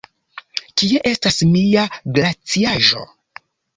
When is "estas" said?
1.11-1.37